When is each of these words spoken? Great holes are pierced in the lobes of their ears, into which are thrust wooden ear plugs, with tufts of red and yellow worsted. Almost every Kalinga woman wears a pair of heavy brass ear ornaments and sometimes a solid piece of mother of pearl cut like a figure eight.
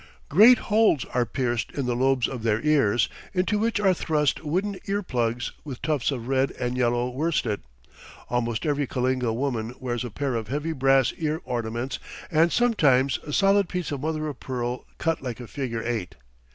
Great 0.29 0.57
holes 0.73 1.05
are 1.13 1.27
pierced 1.27 1.69
in 1.73 1.85
the 1.85 1.95
lobes 1.95 2.27
of 2.27 2.41
their 2.41 2.59
ears, 2.63 3.07
into 3.35 3.59
which 3.59 3.79
are 3.79 3.93
thrust 3.93 4.43
wooden 4.43 4.79
ear 4.87 5.03
plugs, 5.03 5.51
with 5.63 5.79
tufts 5.83 6.09
of 6.09 6.27
red 6.27 6.49
and 6.59 6.75
yellow 6.75 7.07
worsted. 7.11 7.61
Almost 8.27 8.65
every 8.65 8.87
Kalinga 8.87 9.31
woman 9.31 9.75
wears 9.79 10.03
a 10.03 10.09
pair 10.09 10.33
of 10.33 10.47
heavy 10.47 10.71
brass 10.71 11.13
ear 11.19 11.39
ornaments 11.45 11.99
and 12.31 12.51
sometimes 12.51 13.19
a 13.27 13.31
solid 13.31 13.69
piece 13.69 13.91
of 13.91 14.01
mother 14.01 14.27
of 14.27 14.39
pearl 14.39 14.85
cut 14.97 15.21
like 15.21 15.39
a 15.39 15.45
figure 15.45 15.83
eight. 15.85 16.15